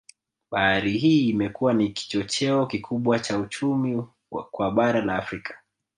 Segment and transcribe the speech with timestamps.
[0.51, 4.03] Bahari hii imekuwa ni kichocheo kikubwa cha uchumi
[4.51, 5.61] kwa bara la Afrika